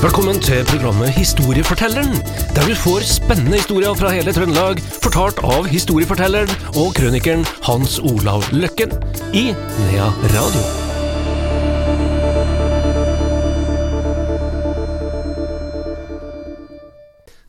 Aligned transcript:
Velkommen 0.00 0.38
til 0.40 0.62
programmet 0.64 1.10
Historiefortelleren, 1.12 2.14
der 2.56 2.62
du 2.64 2.72
får 2.72 3.02
spennende 3.04 3.58
historier 3.58 3.92
fra 3.92 4.08
hele 4.14 4.32
Trøndelag, 4.32 4.78
fortalt 5.04 5.42
av 5.44 5.68
historiefortelleren 5.68 6.48
og 6.80 6.94
krønikeren 6.96 7.42
Hans 7.66 7.98
Olav 8.00 8.46
Løkken 8.48 8.94
i 9.36 9.50
Nea 9.52 10.06
Radio. 10.32 10.62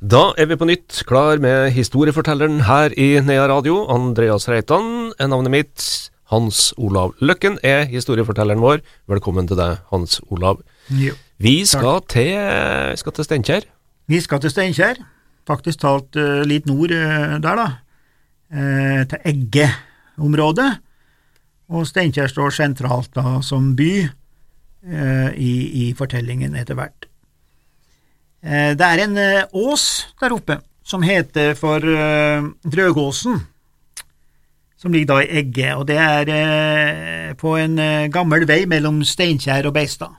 Da 0.04 0.26
er 0.36 0.52
vi 0.52 0.60
på 0.60 0.68
nytt 0.68 1.06
klar 1.08 1.40
med 1.40 1.72
historiefortelleren 1.72 2.66
her 2.68 2.92
i 3.00 3.14
Nea 3.24 3.48
Radio. 3.48 3.86
Andreas 3.88 4.52
Reitan 4.52 5.14
er 5.16 5.32
navnet 5.32 5.56
mitt. 5.56 5.90
Hans 6.36 6.74
Olav 6.76 7.16
Løkken 7.24 7.62
er 7.64 7.88
historiefortelleren 7.88 8.60
vår. 8.60 8.84
Velkommen 9.08 9.48
til 9.48 9.56
deg, 9.64 9.80
Hans 9.96 10.20
Olav. 10.28 10.60
Jo. 10.92 11.16
Vi 11.42 11.62
skal 11.66 12.04
til, 12.12 12.36
skal 13.02 13.14
til 13.18 13.26
Steinkjer. 13.26 13.66
Vi 14.12 14.20
skal 14.22 14.42
til 14.44 14.52
Steinkjer, 14.52 15.00
faktisk 15.48 15.82
talt 15.82 16.18
eh, 16.20 16.42
litt 16.46 16.68
nord 16.70 16.92
eh, 16.94 17.38
der, 17.42 17.62
da, 17.62 17.68
eh, 18.54 19.02
til 19.10 19.30
Egge-området. 19.32 20.70
Og 21.72 21.88
Steinkjer 21.88 22.30
står 22.30 22.54
sentralt 22.54 23.14
da 23.16 23.40
som 23.46 23.72
by 23.78 23.94
i, 24.82 25.52
i 25.78 25.84
fortellingen 25.94 26.56
etter 26.58 26.74
hvert. 26.74 27.06
Det 28.42 28.82
er 28.82 29.02
en 29.04 29.20
ås 29.54 29.84
der 30.18 30.34
oppe 30.34 30.56
som 30.82 31.06
heter 31.06 31.54
for 31.54 31.86
Drøgåsen, 32.66 33.38
som 34.82 34.96
ligger 34.96 35.12
da 35.14 35.20
i 35.22 35.44
Egge, 35.44 35.76
og 35.78 35.86
det 35.88 36.00
er 36.02 37.38
på 37.38 37.54
en 37.62 37.78
gammel 38.12 38.48
vei 38.50 38.64
mellom 38.66 39.04
Steinkjer 39.06 39.70
og 39.70 39.78
Beistad. 39.78 40.18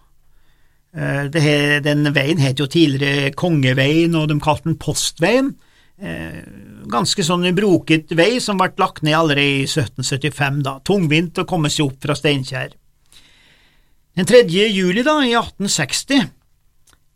Eh, 0.93 1.25
det 1.33 1.41
he, 1.41 1.59
den 1.81 2.05
veien 2.13 2.41
het 2.43 2.61
jo 2.61 2.69
tidligere 2.69 3.33
Kongeveien, 3.37 4.15
og 4.19 4.29
de 4.29 4.37
kalte 4.43 4.69
den 4.69 4.79
Postveien. 4.81 5.55
Eh, 6.03 6.43
ganske 6.93 7.25
sånn 7.25 7.47
broket 7.57 8.13
vei 8.19 8.37
som 8.43 8.59
ble 8.61 8.73
lagt 8.81 9.05
ned 9.07 9.17
allerede 9.17 9.63
i 9.63 9.67
1775, 9.69 10.61
da. 10.67 10.77
Tungvint 10.85 11.41
å 11.41 11.49
komme 11.49 11.73
seg 11.73 11.89
opp 11.89 12.05
fra 12.05 12.17
Steinkjer. 12.19 12.77
Den 14.13 14.29
3. 14.29 14.45
juli 14.69 15.05
da, 15.07 15.23
i 15.25 15.33
1860 15.33 16.29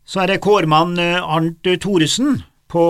så 0.07 0.21
er 0.23 0.31
det 0.31 0.41
kårmann 0.41 0.95
eh, 1.03 1.19
Arnt 1.19 1.67
Thoresen 1.83 2.39
på 2.71 2.83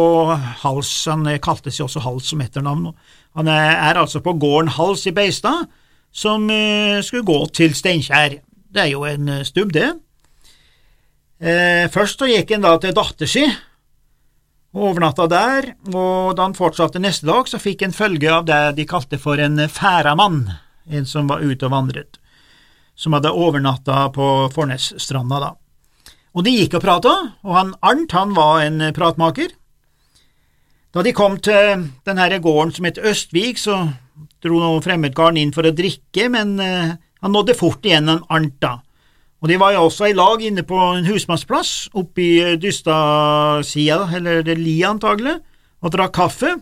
Hals, 0.61 0.91
han 1.09 1.27
kalte 1.43 1.73
jo 1.73 1.85
også 1.85 2.01
Hals 2.05 2.29
som 2.31 2.39
etternavn. 2.41 2.93
Han 3.37 3.49
er, 3.51 3.97
altså 3.99 4.21
på 4.25 4.33
gården 4.39 4.71
Hals 4.73 5.03
i 5.09 5.13
Beistad, 5.13 5.67
som 6.09 6.47
skulle 7.05 7.27
gå 7.27 7.35
til 7.53 7.75
Steinkjer. 7.77 8.39
Det 8.73 8.81
er 8.81 8.89
jo 8.95 9.03
en 9.05 9.29
stubb, 9.45 9.75
det. 9.75 9.91
Eh, 11.37 11.85
først 11.93 12.17
så 12.17 12.29
gikk 12.29 12.55
han 12.55 12.63
da 12.65 12.73
til 12.81 12.95
datter 12.97 13.29
si, 13.29 13.43
og 14.73 14.87
overnatta 14.91 15.27
der, 15.29 15.67
og 15.93 16.33
da 16.37 16.47
han 16.47 16.57
fortsatte 16.57 17.01
neste 17.01 17.27
dag, 17.29 17.45
så 17.49 17.59
fikk 17.61 17.85
han 17.85 17.93
følge 17.93 18.31
av 18.33 18.47
det 18.47 18.61
de 18.79 18.87
kalte 18.89 19.19
for 19.21 19.37
en 19.41 19.61
færamann, 19.69 20.47
en 20.89 21.05
som 21.05 21.29
var 21.29 21.45
ute 21.45 21.69
og 21.69 21.73
vandret, 21.73 22.17
som 22.97 23.13
hadde 23.13 23.33
overnatta 23.33 24.07
på 24.15 24.27
Fornesstranda 24.53 25.41
da. 25.43 25.53
Og 26.37 26.45
de 26.45 26.53
gikk 26.53 26.77
og 26.77 26.83
prata, 26.85 27.13
og 27.45 27.53
han 27.57 27.71
Arnt 27.85 28.13
han 28.13 28.33
var 28.37 28.61
en 28.65 28.81
pratmaker. 28.93 29.53
Da 30.93 31.03
de 31.05 31.13
kom 31.13 31.37
til 31.41 31.87
denne 32.05 32.41
gården 32.41 32.73
som 32.73 32.85
het 32.89 32.97
Østvik, 32.97 33.61
så 33.61 33.79
dro 34.41 34.77
fremmedkaren 34.81 35.37
inn 35.37 35.53
for 35.53 35.65
å 35.65 35.73
drikke, 35.73 36.29
men 36.33 36.57
eh, 36.61 36.97
han 37.21 37.33
nådde 37.33 37.57
fort 37.57 37.85
igjen 37.85 38.09
en 38.09 38.25
Arnt 38.33 38.57
da. 38.61 38.79
Og 39.41 39.51
de 39.51 39.59
var 39.61 39.75
jo 39.75 39.83
også 39.85 40.09
i 40.09 40.15
lag 40.17 40.41
inne 40.41 40.63
på 40.65 40.77
en 40.95 41.05
husmannsplass 41.05 41.89
oppe 41.97 42.23
i 42.23 42.31
eh, 42.41 42.55
Dystadsida, 42.57 44.07
eller 44.17 44.41
det 44.45 44.57
lia 44.57 44.89
antagelig, 44.89 45.37
og 45.81 45.93
drakk 45.93 46.15
kaffe, 46.17 46.55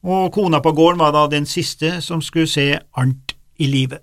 og 0.00 0.30
kona 0.32 0.62
på 0.64 0.72
gården 0.72 1.00
var 1.02 1.12
da 1.12 1.26
den 1.28 1.46
siste 1.46 1.98
som 2.00 2.22
skulle 2.24 2.48
se 2.48 2.78
Arnt 2.96 3.34
i 3.60 3.68
live. 3.68 4.00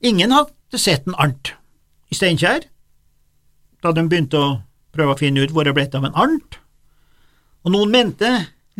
Ingen 0.00 0.32
hadde 0.32 0.80
sett 0.80 1.04
en 1.08 1.16
Arnt 1.20 1.52
i 2.08 2.16
Steinkjer 2.16 2.64
da 3.84 3.92
de 3.92 4.06
begynte 4.08 4.40
å 4.40 4.52
prøve 4.96 5.12
å 5.12 5.20
finne 5.20 5.44
ut 5.44 5.52
hvor 5.52 5.66
det 5.68 5.74
ble 5.76 5.84
av 5.92 6.06
en 6.08 6.16
Arnt, 6.16 6.56
og 7.64 7.74
noen 7.74 7.92
mente 7.92 8.30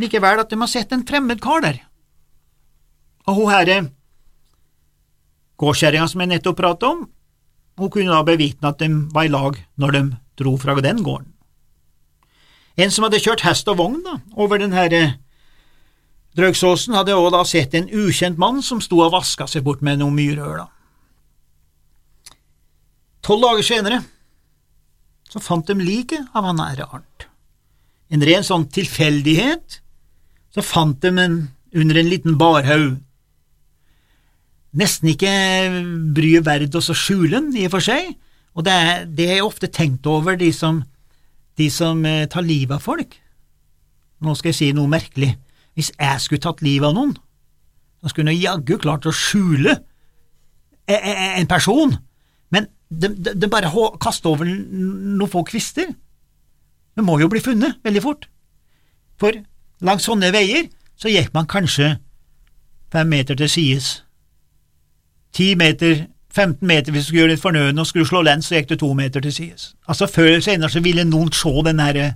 likevel 0.01 0.41
at 0.41 0.49
de 0.49 0.57
har 0.61 0.71
sett 0.71 0.93
en 0.93 1.05
fremmed 1.05 1.43
kar 1.45 1.61
der. 1.65 1.83
Og 3.29 3.39
hun 3.39 3.53
herre 3.53 3.77
gårdskjerringa 5.61 6.09
som 6.11 6.23
jeg 6.23 6.33
nettopp 6.33 6.59
pratet 6.59 6.89
om, 6.89 7.05
hun 7.79 7.91
kunne 7.91 8.15
da 8.15 8.23
bevitne 8.27 8.71
at 8.71 8.81
de 8.83 8.89
var 9.15 9.27
i 9.27 9.33
lag 9.33 9.59
når 9.81 9.97
de 9.97 10.03
dro 10.39 10.55
fra 10.61 10.77
den 10.83 11.03
gården. 11.03 11.31
En 12.77 12.91
som 12.91 13.07
hadde 13.07 13.23
kjørt 13.23 13.45
hest 13.47 13.69
og 13.71 13.79
vogn 13.79 14.01
da, 14.03 14.19
over 14.35 14.59
den 14.59 14.75
herre 14.75 15.19
Drøgsåsen, 16.35 16.97
hadde 16.99 17.15
også 17.15 17.31
da 17.31 17.43
sett 17.47 17.75
en 17.79 17.87
ukjent 17.95 18.41
mann 18.43 18.59
som 18.67 18.81
sto 18.83 18.99
og 19.05 19.13
vaska 19.15 19.47
seg 19.47 19.63
bort 19.63 19.85
med 19.87 20.01
noen 20.01 20.17
myrøl. 20.17 20.65
Tolv 23.23 23.47
dager 23.47 23.67
senere 23.67 24.01
så 25.31 25.41
fant 25.43 25.67
de 25.67 25.79
liket 25.79 26.35
av 26.35 26.47
han 26.47 26.59
nære 26.59 26.89
Arnt. 26.91 27.29
En 28.11 28.23
ren 28.23 28.45
sånn 28.47 28.67
tilfeldighet, 28.71 29.81
så 30.55 30.63
fant 30.63 30.99
de 31.03 31.11
en 31.19 31.39
under 31.75 31.99
en 31.99 32.11
liten 32.11 32.37
barhaug. 32.39 33.01
Nesten 34.75 35.13
ikke 35.13 35.31
bryet 36.17 36.47
verd 36.47 36.75
å 36.75 36.83
skjule 36.83 37.37
den, 37.37 37.53
i 37.55 37.67
og 37.69 37.77
for 37.77 37.85
seg, 37.85 38.15
og 38.55 38.67
det 38.67 38.75
er, 38.75 39.05
det 39.07 39.29
er 39.37 39.45
ofte 39.47 39.71
tenkt 39.71 40.07
over 40.11 40.39
de 40.39 40.51
som, 40.55 40.83
de 41.59 41.69
som 41.71 42.01
eh, 42.07 42.27
tar 42.31 42.47
livet 42.47 42.77
av 42.79 42.83
folk. 42.83 43.15
Nå 44.25 44.35
skal 44.39 44.53
jeg 44.53 44.59
si 44.59 44.71
noe 44.75 44.91
merkelig. 44.91 45.35
Hvis 45.75 45.91
jeg 45.95 46.23
skulle 46.23 46.43
tatt 46.43 46.63
livet 46.63 46.87
av 46.89 46.95
noen, 46.97 47.15
så 48.03 48.13
skulle 48.13 48.35
jeg 48.35 48.47
jaggu 48.47 48.77
klart 48.83 49.07
å 49.11 49.15
skjule 49.15 49.75
e- 50.87 51.01
e- 51.01 51.33
en 51.41 51.51
person, 51.51 51.97
men 52.55 52.69
de, 52.91 53.11
de, 53.11 53.35
de 53.35 53.51
bare 53.51 53.73
kaster 54.03 54.31
over 54.31 54.47
noen 54.47 55.31
få 55.31 55.43
kvister. 55.49 55.91
Det 56.95 57.03
må 57.03 57.19
jo 57.19 57.31
bli 57.33 57.43
funnet 57.43 57.81
veldig 57.83 58.03
fort, 58.05 58.29
for 59.19 59.35
langs 59.85 60.07
sånne 60.07 60.31
veier 60.35 60.69
så 60.99 61.11
gikk 61.11 61.33
man 61.35 61.51
kanskje 61.51 61.97
fem 62.95 63.11
meter 63.11 63.39
til 63.39 63.51
sides. 63.51 64.04
Ti 65.35 65.55
meter, 65.59 66.07
15 66.35 66.67
meter 66.67 66.93
hvis 66.93 67.05
du 67.05 67.09
skulle 67.09 67.23
gjøre 67.25 67.35
litt 67.35 67.43
fornøyende, 67.43 67.83
og 67.83 67.89
skulle 67.89 68.07
slå 68.07 68.23
lens, 68.23 68.49
så 68.49 68.59
gikk 68.59 68.71
du 68.71 68.77
to 68.79 68.93
meter 68.95 69.23
til 69.25 69.35
sides. 69.35 69.73
Altså 69.89 70.07
Før 70.07 70.31
eller 70.35 70.47
senere 70.47 70.71
så 70.71 70.83
ville 70.85 71.07
noen 71.09 71.33
se 71.35 71.53
den 71.67 71.83
herre 71.83 72.13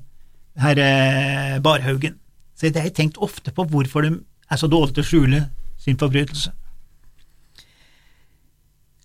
her 0.58 0.78
eh, 0.82 1.58
barhaugen. 1.62 2.16
Så 2.58 2.66
det 2.66 2.82
har 2.82 2.88
jeg 2.90 2.96
tenkt 2.96 3.20
ofte 3.22 3.52
på 3.54 3.64
hvorfor 3.70 4.02
de 4.02 4.16
er 4.50 4.58
så 4.58 4.66
dårlige 4.66 4.98
til 4.98 5.04
å 5.04 5.08
skjule 5.10 5.42
sin 5.78 5.98
forbrytelse. 5.98 6.50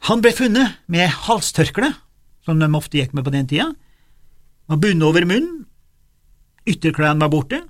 Han 0.09 0.24
ble 0.24 0.34
funnet 0.35 0.80
med 0.91 1.13
halstørkle, 1.28 1.94
som 2.44 2.59
de 2.59 2.68
ofte 2.75 2.97
gikk 2.97 3.13
med 3.13 3.24
på 3.24 3.31
den 3.31 3.47
tida, 3.47 3.69
var 4.68 4.81
bundet 4.81 5.07
over 5.07 5.28
munnen, 5.28 5.63
ytterklærne 6.68 7.22
var 7.22 7.31
borte, 7.31 7.62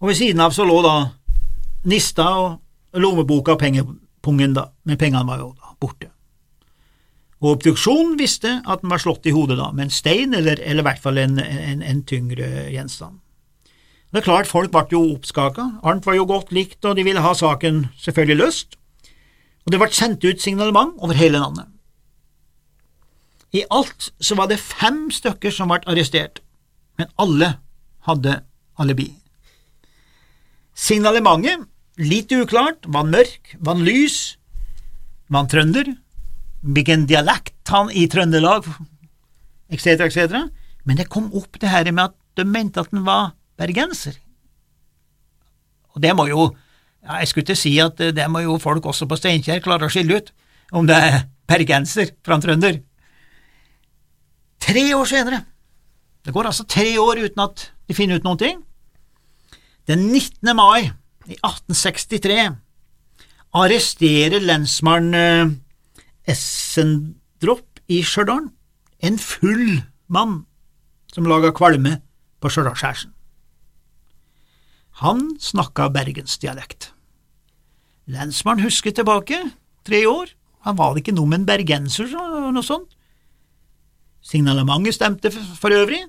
og 0.00 0.08
ved 0.10 0.18
siden 0.18 0.42
av 0.42 0.54
så 0.54 0.64
lå 0.66 0.80
da 0.82 0.96
nista 1.86 2.26
og 2.40 2.98
lommeboka 2.98 3.54
og 3.54 3.62
pengepungen, 4.22 4.54
da, 4.54 4.70
men 4.84 4.98
pengene 4.98 5.26
var 5.26 5.38
jo 5.38 5.54
da 5.58 5.74
borte. 5.80 6.10
Og 7.42 7.56
obduksjonen 7.56 8.16
visste 8.18 8.60
at 8.70 8.82
den 8.82 8.90
var 8.90 9.02
slått 9.02 9.26
i 9.26 9.32
hodet 9.34 9.58
da, 9.58 9.72
med 9.72 9.88
en 9.88 9.90
stein 9.90 10.34
eller, 10.34 10.60
eller 10.62 10.82
i 10.82 10.86
hvert 10.86 11.02
fall 11.02 11.18
en, 11.18 11.38
en, 11.38 11.82
en 11.82 12.02
tyngre 12.04 12.70
gjenstand. 12.70 13.18
Det 14.12 14.20
er 14.20 14.26
klart, 14.28 14.46
folk 14.46 14.70
ble 14.70 14.84
jo 14.92 15.14
oppskaka, 15.14 15.80
Arnt 15.82 16.06
var 16.06 16.14
jo 16.14 16.26
godt 16.28 16.52
likt, 16.52 16.84
og 16.84 16.96
de 16.96 17.04
ville 17.04 17.20
ha 17.20 17.32
saken 17.34 17.88
selvfølgelig 17.98 18.36
løst, 18.36 18.76
og 19.64 19.72
det 19.72 19.80
ble 19.80 19.88
sendt 19.90 20.24
ut 20.24 20.42
signalement 20.42 20.94
over 21.00 21.16
hele 21.16 21.40
landet. 21.40 21.66
I 23.52 23.64
alt 23.70 24.12
så 24.20 24.36
var 24.36 24.48
det 24.48 24.60
fem 24.60 25.10
stykker 25.12 25.52
som 25.52 25.72
ble 25.72 25.82
arrestert, 25.88 26.40
men 26.98 27.10
alle 27.18 27.56
hadde 28.06 28.42
alibi. 28.78 29.08
Signalementet, 30.74 31.66
litt 32.02 32.32
uklart, 32.34 32.86
var 32.86 33.04
han 33.04 33.14
mørk, 33.14 33.54
var 33.58 33.76
han 33.76 33.86
lys, 33.86 34.36
var 35.28 35.44
han 35.44 35.52
trønder, 35.52 35.92
hvilken 36.62 37.06
dialekt 37.10 37.70
han 37.72 37.90
i 37.90 38.06
Trøndelag, 38.10 38.66
etc., 39.72 40.06
etc., 40.08 40.42
men 40.82 40.98
det 40.98 41.10
kom 41.10 41.30
opp 41.38 41.60
det 41.62 41.70
her 41.70 41.86
med 41.92 42.10
at 42.10 42.16
de 42.38 42.46
mente 42.48 42.82
at 42.82 42.90
han 42.90 43.04
var 43.06 43.34
bergenser. 43.60 44.16
Og 45.94 46.02
det 46.02 46.14
må 46.16 46.26
jo, 46.30 46.48
ja, 47.04 47.20
jeg 47.20 47.30
skulle 47.30 47.46
ikke 47.46 47.60
si 47.60 47.74
at 47.82 48.00
det 48.16 48.26
må 48.30 48.42
jo 48.42 48.56
folk 48.62 48.86
også 48.90 49.06
på 49.06 49.18
Steinkjer 49.20 49.62
klare 49.62 49.86
å 49.86 49.92
skille 49.92 50.18
ut, 50.18 50.32
om 50.72 50.88
det 50.88 50.96
er 50.96 51.22
bergenser 51.50 52.14
fra 52.24 52.38
en 52.38 52.44
trønder. 52.44 52.80
Tre 54.62 54.84
år 54.96 55.08
senere, 55.10 55.42
det 56.22 56.34
går 56.34 56.48
altså 56.50 56.66
tre 56.70 56.88
år 57.02 57.22
uten 57.24 57.44
at 57.44 57.68
de 57.86 57.96
finner 57.98 58.18
ut 58.18 58.26
noen 58.26 58.40
ting, 58.40 58.60
den 59.90 60.06
19. 60.08 60.54
mai 60.56 60.92
i 61.26 61.36
1863 61.38 62.50
arresterer 63.52 64.40
lensmann 64.40 65.12
eh, 65.14 65.52
Essendrop 66.28 67.82
i 67.90 68.00
Stjørdal 68.06 68.48
en 69.02 69.18
full 69.18 69.82
mann 70.12 70.44
som 71.12 71.26
laga 71.28 71.50
kvalme 71.54 71.98
på 72.40 72.50
Stjørdalskjærsen. 72.50 73.12
Han 75.02 75.24
snakka 75.40 75.88
bergensdialekt. 75.92 76.92
Lensmannen 78.12 78.64
husker 78.64 78.94
tilbake, 78.94 79.38
tre 79.86 80.04
år, 80.06 80.32
han 80.62 80.78
var 80.78 80.98
ikke 80.98 81.14
noe 81.14 81.26
med 81.26 81.42
en 81.42 81.48
bergenser 81.48 82.10
eller 82.10 82.52
noe 82.54 82.66
sånt. 82.66 82.94
Signalementet 84.22 84.94
stemte 84.94 85.32
for 85.34 85.74
øvrig, 85.74 86.04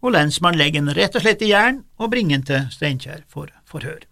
og 0.00 0.14
lensmannen 0.14 0.60
legger 0.60 0.80
den 0.80 0.96
rett 0.96 1.16
og 1.18 1.24
slett 1.24 1.44
i 1.44 1.52
jern 1.52 1.82
og 2.00 2.12
bringer 2.14 2.38
den 2.38 2.48
til 2.48 2.68
Steinkjer 2.72 3.26
for 3.28 3.52
forhør. 3.68 4.07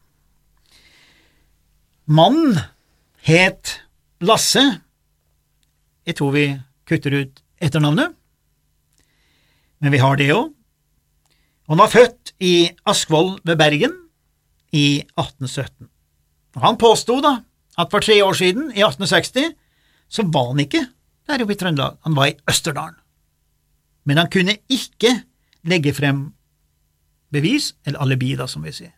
Mannen 2.07 2.59
het 3.27 3.81
Lasse. 4.23 4.63
Jeg 6.07 6.15
tror 6.15 6.31
vi 6.37 6.45
kutter 6.87 7.17
ut 7.19 7.41
etternavnet, 7.59 8.15
men 9.83 9.91
vi 9.93 9.99
har 9.99 10.15
det 10.21 10.29
òg. 10.31 10.53
Han 11.67 11.81
var 11.83 11.91
født 11.91 12.37
i 12.39 12.71
Askvoll 12.87 13.41
ved 13.43 13.59
Bergen 13.59 13.97
i 14.71 15.03
1817. 15.19 15.89
Og 16.55 16.63
Han 16.63 16.79
påsto 16.79 17.19
da 17.21 17.41
at 17.77 17.91
for 17.91 18.01
tre 18.01 18.25
år 18.25 18.33
siden, 18.33 18.71
i 18.71 18.81
1860, 18.87 19.57
så 20.09 20.23
var 20.23 20.53
han 20.53 20.63
ikke 20.63 20.87
der 21.27 21.43
oppe 21.43 21.53
i 21.53 21.59
Trøndelag, 21.59 21.99
han 22.07 22.17
var 22.17 22.31
i 22.31 22.37
Østerdalen. 22.49 22.97
Men 24.05 24.17
han 24.17 24.31
kunne 24.31 24.57
ikke 24.71 25.11
legge 25.67 25.93
frem 25.93 26.31
bevis, 27.35 27.75
eller 27.85 27.99
alibi, 27.99 28.37
da, 28.39 28.47
som 28.47 28.63
vi 28.63 28.73
sier. 28.73 28.96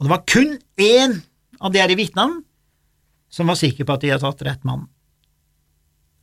Og 0.00 0.06
det 0.06 0.12
var 0.14 0.24
kun 0.24 0.54
én 0.80 1.18
av 1.60 1.72
de 1.74 1.80
her 1.82 1.92
vitnene 1.92 2.40
som 3.30 3.50
var 3.52 3.58
sikker 3.60 3.84
på 3.84 3.94
at 3.94 4.02
de 4.02 4.10
hadde 4.10 4.24
tatt 4.24 4.46
rett 4.48 4.62
mann. 4.64 4.86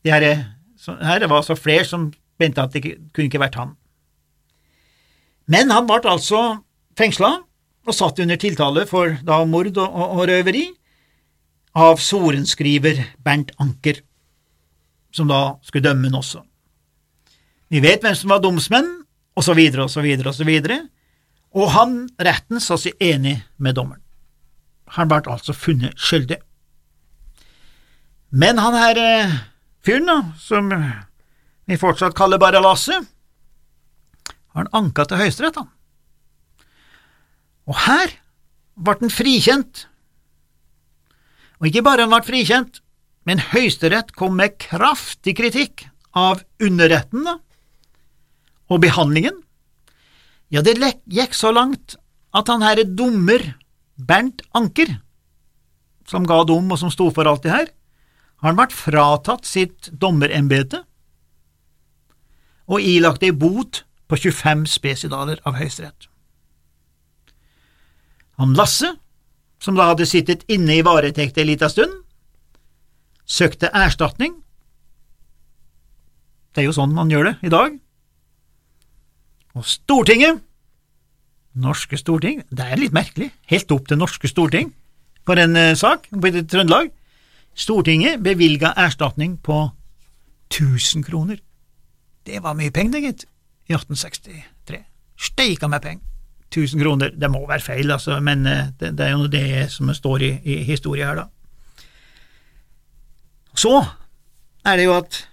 De 0.04 0.12
her, 0.12 0.26
her 0.26 1.28
var 1.28 1.38
altså 1.38 1.56
flere 1.56 1.86
som 1.86 2.10
mente 2.42 2.64
at 2.64 2.74
det 2.74 2.82
kunne 3.14 3.30
ikke 3.30 3.42
vært 3.42 3.60
han. 3.60 3.76
Men 5.48 5.72
han 5.72 5.86
ble 5.88 6.02
altså 6.10 6.42
fengsla 6.98 7.38
og 7.88 7.96
satt 7.96 8.20
under 8.20 8.40
tiltale 8.42 8.84
for 8.90 9.14
da 9.24 9.40
mord 9.48 9.70
og, 9.78 9.86
og, 9.86 10.18
og 10.18 10.28
røveri 10.28 10.66
av 11.78 12.02
sorenskriver 12.02 13.00
Bernt 13.24 13.54
Anker, 13.62 14.02
som 15.14 15.30
da 15.30 15.60
skulle 15.64 15.86
dømme 15.86 16.10
han 16.10 16.18
også. 16.20 16.42
Vi 17.70 17.80
vet 17.84 18.02
hvem 18.02 18.16
som 18.18 18.34
var 18.34 18.42
domsmenn, 18.42 18.90
og 19.38 19.46
så 19.46 19.54
videre 19.54 19.86
og 19.86 19.92
så 19.94 20.02
videre 20.02 20.32
og 20.32 20.36
så 20.36 20.48
videre, 20.48 20.80
og 21.56 21.72
han, 21.74 21.96
retten, 22.20 22.60
sa 22.64 22.78
seg 22.80 22.98
enig 23.04 23.38
med 23.58 23.78
dommeren. 23.78 24.04
Han 24.96 25.10
ble 25.12 25.24
altså 25.32 25.56
funnet 25.56 25.98
skyldig. 26.00 26.40
Men 28.32 28.60
han 28.60 28.76
her 28.76 29.00
eh, 29.00 29.38
fyren, 29.86 30.10
da, 30.10 30.18
som 30.40 30.72
vi 31.68 31.80
fortsatt 31.80 32.16
kaller 32.16 32.40
bare 32.42 32.62
Lasse, 32.64 33.00
han 34.58 34.72
anka 34.76 35.06
til 35.08 35.22
Høyesterett, 35.22 35.60
han. 35.60 35.70
Og 37.68 37.80
her 37.86 38.14
ble 38.80 38.98
han 39.02 39.14
frikjent. 39.14 39.86
Og 41.60 41.70
ikke 41.70 41.84
bare 41.86 42.06
han 42.06 42.14
ble 42.14 42.24
frikjent, 42.26 42.82
men 43.28 43.44
Høyesterett 43.44 44.14
kom 44.16 44.38
med 44.40 44.56
kraftig 44.62 45.36
kritikk 45.40 45.88
av 46.18 46.44
underretten 46.64 47.28
da, 47.28 47.38
og 48.72 48.82
behandlingen. 48.84 49.44
Ja, 50.54 50.64
det 50.64 50.78
gikk 51.12 51.36
så 51.36 51.52
langt 51.52 51.98
at 52.36 52.48
han 52.48 52.64
herre 52.64 52.86
dommer 52.88 53.44
Bernt 53.98 54.44
Anker, 54.56 55.00
som 56.08 56.28
ga 56.28 56.44
dom 56.48 56.70
og 56.72 56.80
som 56.80 56.92
sto 56.94 57.10
for 57.12 57.28
alt 57.28 57.44
det 57.44 57.52
her, 57.52 57.72
han 58.46 58.60
vært 58.60 58.76
fratatt 58.76 59.48
sitt 59.50 59.90
dommerembete 59.92 60.84
og 62.68 62.84
ilagt 62.84 63.24
ei 63.26 63.34
bot 63.34 63.82
på 64.08 64.20
25 64.20 64.68
spesidaler 64.70 65.42
av 65.48 65.58
Høyesterett. 65.58 66.08
Han 68.38 68.54
Lasse, 68.56 68.94
som 69.60 69.76
da 69.76 69.90
hadde 69.90 70.06
sittet 70.06 70.46
inne 70.52 70.78
i 70.78 70.84
varetekt 70.86 71.40
ei 71.42 71.48
lita 71.48 71.72
stund, 71.72 72.04
søkte 73.26 73.72
erstatning. 73.74 74.38
Det 76.54 76.62
er 76.62 76.70
jo 76.70 76.76
sånn 76.78 76.94
man 76.96 77.10
gjør 77.12 77.32
det 77.32 77.36
i 77.50 77.52
dag. 77.52 77.80
Og 79.58 79.66
Stortinget, 79.66 80.44
norske 81.58 81.98
storting, 81.98 82.44
det 82.54 82.66
er 82.66 82.78
litt 82.78 82.94
merkelig, 82.94 83.32
helt 83.50 83.72
opp 83.74 83.88
til 83.90 83.98
norske 83.98 84.30
storting 84.30 84.70
for 85.26 85.42
en 85.42 85.58
uh, 85.58 85.74
sak 85.78 86.06
på 86.14 86.32
Trøndelag, 86.38 86.92
Stortinget 87.58 88.22
bevilga 88.22 88.76
erstatning 88.78 89.40
på 89.42 89.64
1000 90.54 91.08
kroner. 91.08 91.40
Det 92.28 92.44
var 92.44 92.54
mye 92.54 92.70
penger, 92.70 93.02
gitt 93.02 93.26
i 93.66 93.74
1863. 93.74 94.84
Steika 95.18 95.68
med 95.72 95.82
penger. 95.82 96.04
1000 96.54 96.84
kroner, 96.84 97.10
det 97.18 97.32
må 97.34 97.42
være 97.50 97.66
feil, 97.66 97.90
altså, 97.92 98.20
men 98.24 98.46
eh, 98.46 98.70
det, 98.80 98.94
det 99.00 99.08
er 99.08 99.16
jo 99.18 99.26
det 99.28 99.72
som 99.74 99.90
står 99.94 100.24
i, 100.24 100.30
i 100.46 100.62
historien 100.70 101.10
her, 101.10 101.24
da. 101.24 101.90
Så 103.58 103.74
er 104.64 104.78
det 104.78 104.86
jo 104.86 104.94
at 104.96 105.24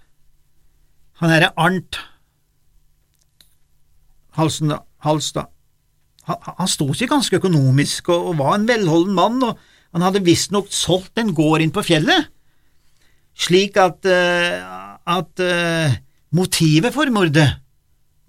han 1.21 1.31
herre 1.31 1.53
Arnt 1.61 2.01
Halsen, 4.35 4.73
Halstad, 5.05 5.51
han, 6.25 6.39
han 6.59 6.69
sto 6.69 6.87
ikke 6.91 7.11
ganske 7.13 7.37
økonomisk 7.39 8.09
og, 8.13 8.31
og, 8.31 8.37
var 8.41 8.55
en 8.57 8.67
velholden 8.69 9.15
mann, 9.17 9.41
og 9.45 9.59
han 9.95 10.05
hadde 10.05 10.23
visstnok 10.25 10.71
solgt 10.73 11.21
en 11.21 11.33
gård 11.37 11.63
inn 11.63 11.73
på 11.75 11.85
fjellet, 11.85 12.31
slik 13.35 13.77
at, 13.79 14.07
uh, 14.07 14.95
at 15.17 15.43
uh, 15.43 15.95
motivet 16.35 16.95
for 16.95 17.11
mordet 17.13 17.47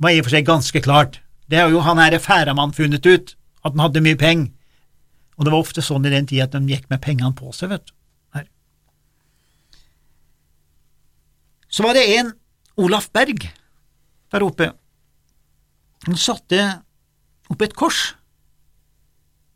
var 0.03 0.13
i 0.13 0.21
og 0.21 0.27
for 0.27 0.37
seg 0.37 0.47
ganske 0.47 0.83
klart. 0.85 1.21
Det 1.49 1.61
har 1.63 1.73
jo 1.73 1.83
han 1.87 2.01
her 2.03 2.19
Færamann 2.21 2.75
funnet 2.77 3.07
ut, 3.07 3.35
at 3.65 3.73
han 3.73 3.85
hadde 3.87 4.05
mye 4.05 4.19
penger, 4.21 4.51
og 5.37 5.47
det 5.47 5.53
var 5.53 5.63
ofte 5.63 5.85
sånn 5.85 6.07
i 6.09 6.13
den 6.13 6.27
tida 6.29 6.47
at 6.47 6.57
de 6.57 6.73
gikk 6.73 6.89
med 6.93 7.03
pengene 7.05 7.35
på 7.37 7.53
seg, 7.55 7.73
vet 7.75 7.87
du. 7.89 7.95
Her. 8.37 8.47
Så 11.69 11.85
var 11.85 11.97
det 11.97 12.07
en, 12.17 12.33
Olaf 12.81 13.09
Berg, 13.13 13.49
der 14.33 14.45
oppe. 14.45 14.75
Han 16.05 16.19
satte 16.21 16.61
opp 17.51 17.63
et 17.63 17.75
kors 17.75 18.15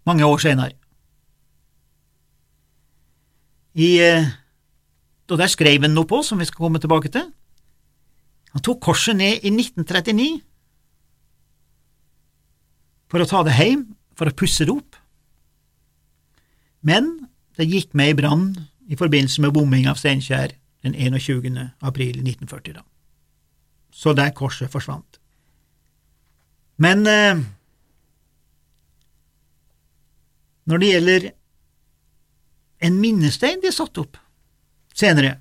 mange 0.09 0.25
år 0.27 0.41
senere. 0.43 0.75
I, 3.79 4.01
eh, 4.03 4.31
og 5.31 5.39
der 5.39 5.51
skrev 5.51 5.85
han 5.85 5.95
noe 5.95 6.09
på, 6.09 6.23
som 6.27 6.41
vi 6.41 6.49
skal 6.49 6.65
komme 6.65 6.81
tilbake 6.83 7.13
til. 7.13 7.29
Han 8.51 8.65
tok 8.67 8.81
korset 8.83 9.15
ned 9.17 9.45
i 9.47 9.53
1939 9.53 10.41
for 13.11 13.23
å 13.23 13.29
ta 13.29 13.43
det 13.47 13.55
hjem, 13.59 13.85
for 14.19 14.31
å 14.31 14.35
pusse 14.35 14.67
det 14.67 14.75
opp. 14.75 14.99
Men 16.83 17.29
det 17.59 17.69
gikk 17.71 17.95
med 17.95 18.13
i 18.13 18.19
brann 18.19 18.49
i 18.91 18.99
forbindelse 18.99 19.43
med 19.45 19.55
bombing 19.55 19.87
av 19.91 20.01
Steinkjer 20.01 20.57
den 20.83 20.97
21. 20.97 21.59
april 21.81 22.23
1940. 22.23 22.75
da. 22.75 22.83
Så 23.91 24.15
der 24.15 24.35
korset 24.35 24.71
forsvant. 24.71 25.20
Men 26.81 27.05
eh, 27.07 27.41
når 30.65 30.81
det 30.81 30.91
gjelder 30.95 31.29
en 32.89 33.01
minnestein 33.03 33.61
de 33.61 33.73
satte 33.75 34.01
opp 34.01 34.17
senere, 34.97 35.37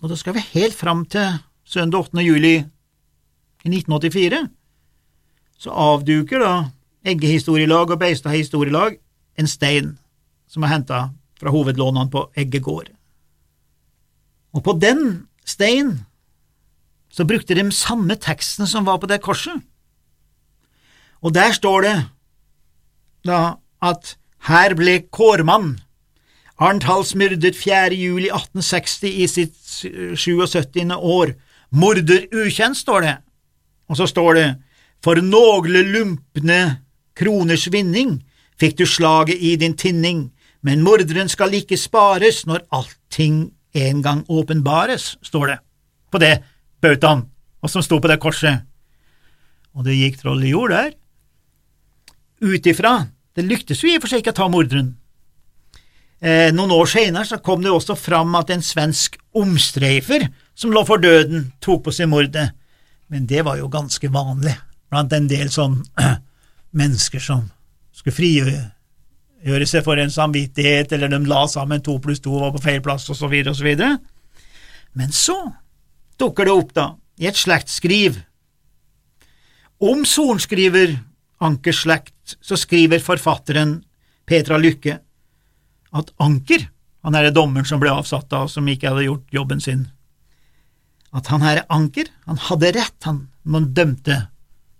og 0.00 0.10
da 0.10 0.16
skal 0.18 0.36
vi 0.38 0.44
helt 0.54 0.74
fram 0.74 1.04
til 1.12 1.36
søndag 1.68 2.08
8. 2.08 2.24
juli 2.24 2.54
i 2.56 3.68
1984, 3.68 4.46
så 5.60 5.74
avduker 5.76 6.42
da 6.42 6.54
Eggehistorielag 7.04 7.92
og 7.92 8.00
Beistad 8.00 8.34
historielag 8.34 8.96
en 9.38 9.50
stein 9.50 9.92
som 10.50 10.64
er 10.64 10.72
henta 10.72 11.02
fra 11.38 11.52
hovedlånene 11.52 12.10
på 12.10 12.24
Egge 12.38 12.62
gård. 12.62 12.88
Og 14.52 14.64
på 14.64 14.74
den 14.80 15.28
steinen 15.44 16.02
så 17.12 17.26
brukte 17.28 17.56
de 17.56 17.64
samme 17.74 18.16
teksten 18.16 18.66
som 18.66 18.86
var 18.88 19.00
på 19.02 19.10
det 19.10 19.20
korset, 19.24 19.60
og 21.22 21.34
der 21.34 21.54
står 21.54 21.86
det 21.86 21.96
da 23.26 23.54
at 23.82 24.16
her 24.48 24.74
ble 24.78 24.98
Kårmann 25.14 25.76
Arnt 26.62 26.84
Hals 26.86 27.14
myrdet 27.18 27.56
4. 27.56 27.94
juli 27.94 28.28
1860 28.30 29.08
i 29.08 29.26
sitt 29.30 29.56
77. 30.18 30.76
år 30.94 31.34
Morder 31.72 32.26
ukjent, 32.36 32.76
står 32.76 33.00
det, 33.00 33.14
og 33.88 33.96
så 33.96 34.06
står 34.06 34.34
det 34.34 34.48
For 35.02 35.16
nogle 35.24 35.82
lumpne 35.88 36.60
kroners 37.16 37.64
vinning 37.72 38.18
fikk 38.60 38.76
du 38.78 38.86
slaget 38.86 39.40
i 39.40 39.56
din 39.56 39.76
tinning, 39.76 40.30
men 40.62 40.84
morderen 40.84 41.28
skal 41.32 41.54
ikke 41.56 41.80
spares 41.80 42.44
når 42.46 42.66
allting 42.70 43.50
en 43.74 44.02
gang 44.02 44.24
åpenbares, 44.28 45.16
står 45.22 45.46
det 45.46 45.58
på 46.12 46.20
det 46.20 46.36
bautaen, 46.80 47.24
og 47.62 47.70
som 47.70 47.82
sto 47.82 47.98
på 47.98 48.10
det 48.10 48.20
korset. 48.20 48.62
Og 49.74 49.86
det 49.86 49.96
gikk 49.96 50.20
troll 50.20 50.44
i 50.44 50.52
jord 50.52 50.70
der. 50.70 50.92
Ut 52.42 52.66
ifra, 52.66 52.96
det 53.36 53.46
lyktes 53.46 53.82
jo 53.84 53.90
i 53.90 53.96
og 53.96 54.02
for 54.02 54.10
seg 54.10 54.22
ikke 54.22 54.34
å 54.34 54.40
ta 54.40 54.48
morderen. 54.50 54.96
Eh, 56.22 56.50
noen 56.54 56.74
år 56.74 56.86
senere 56.90 57.26
så 57.26 57.38
kom 57.42 57.62
det 57.64 57.70
også 57.70 57.96
fram 57.98 58.34
at 58.38 58.50
en 58.54 58.62
svensk 58.62 59.16
omstreifer 59.38 60.28
som 60.54 60.74
lå 60.74 60.84
for 60.86 61.02
døden, 61.02 61.48
tok 61.62 61.86
på 61.86 61.94
seg 61.94 62.10
mordet, 62.10 62.52
men 63.10 63.26
det 63.30 63.42
var 63.46 63.58
jo 63.58 63.70
ganske 63.70 64.10
vanlig 64.12 64.54
blant 64.92 65.14
en 65.16 65.26
del 65.30 65.50
sånn 65.50 65.80
mennesker 66.78 67.22
som 67.22 67.48
skulle 67.94 68.16
frigjøre 68.16 69.68
seg 69.68 69.82
for 69.86 69.98
en 69.98 70.12
samvittighet, 70.12 70.94
eller 70.94 71.10
de 71.10 71.22
la 71.26 71.44
sammen 71.50 71.82
to 71.82 71.96
pluss 72.02 72.22
to 72.22 72.34
var 72.38 72.54
på 72.54 72.62
feil 72.62 72.82
plass, 72.84 73.08
og 73.10 73.18
så 73.18 73.30
videre 73.30 73.54
og 73.54 73.58
så 73.58 73.66
videre. 73.66 73.96
Men 74.98 75.14
så 75.14 75.38
dukker 76.20 76.46
det 76.46 76.54
opp, 76.54 76.74
da, 76.76 76.86
i 77.18 77.26
et 77.30 77.38
slektsskriv. 77.38 78.20
Om 79.82 80.04
sorenskriver 80.06 81.00
Ankers 81.42 81.82
slekt, 81.84 82.36
så 82.40 82.56
skriver 82.58 83.02
forfatteren 83.02 83.80
Petra 84.28 84.58
Lykke 84.60 84.98
at 85.92 86.12
Anker, 86.22 86.68
han 87.02 87.16
er 87.18 87.32
dommeren 87.34 87.66
som 87.66 87.80
ble 87.82 87.90
avsatt 87.92 88.28
da, 88.30 88.44
som 88.48 88.68
ikke 88.70 88.92
hadde 88.92 89.08
gjort 89.08 89.34
jobben 89.34 89.60
sin, 89.60 89.86
at 91.12 91.28
han 91.28 91.44
herre 91.44 91.66
Anker, 91.68 92.08
han 92.24 92.38
hadde 92.48 92.72
rett, 92.78 92.98
han, 93.04 93.26
man 93.42 93.72
dømte 93.76 94.28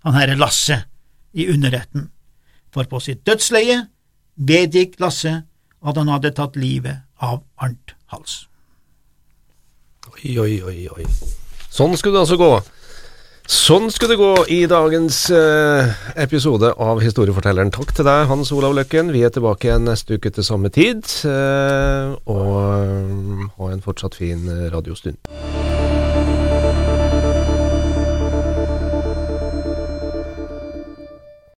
han 0.06 0.16
herre 0.16 0.38
Lasse 0.38 0.78
i 1.36 1.48
underretten, 1.52 2.08
for 2.72 2.88
på 2.88 3.00
sitt 3.04 3.26
dødsleie 3.28 3.82
vedgikk 4.40 4.96
Lasse 5.02 5.42
at 5.82 5.98
han 5.98 6.10
hadde 6.12 6.32
tatt 6.36 6.56
livet 6.56 7.02
av 7.22 7.42
Arnt 7.60 7.94
Hals. 8.14 8.46
Oi, 10.12 10.38
oi, 10.38 10.54
oi, 10.62 10.78
oi. 10.94 11.06
Sånn 11.72 11.94
skulle 11.96 12.18
det 12.18 12.24
altså 12.26 12.38
gå. 12.40 12.50
Sånn 13.50 13.90
skulle 13.90 14.14
det 14.14 14.20
gå 14.20 14.44
i 14.54 14.60
dagens 14.70 15.16
eh, 15.34 15.90
episode 16.22 16.70
av 16.78 17.00
Historiefortelleren. 17.02 17.72
Takk 17.74 17.90
til 17.96 18.06
deg, 18.06 18.28
Hans 18.30 18.52
Olav 18.54 18.76
Løkken. 18.78 19.10
Vi 19.14 19.24
er 19.26 19.34
tilbake 19.34 19.66
igjen 19.66 19.88
neste 19.88 20.14
uke 20.14 20.30
til 20.30 20.46
samme 20.46 20.70
tid. 20.70 21.02
Eh, 21.26 22.14
og 22.30 22.52
eh, 22.78 23.48
ha 23.58 23.72
en 23.74 23.82
fortsatt 23.82 24.14
fin 24.18 24.46
radiostund. 24.70 25.18